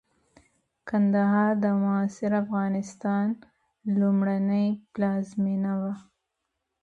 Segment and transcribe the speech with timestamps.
[0.89, 3.25] کندهار د معاصر افغانستان
[3.99, 5.93] لومړنۍ پلازمېنه وه.